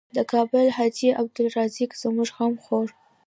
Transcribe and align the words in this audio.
د 0.15 0.17
کابل 0.31 0.65
حاجي 0.77 1.09
عبدالرزاق 1.21 1.91
زموږ 2.01 2.29
غم 2.37 2.53
خوړ. 2.63 2.85